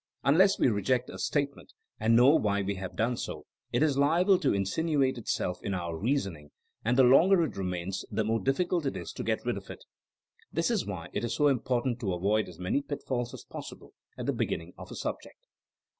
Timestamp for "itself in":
5.19-5.75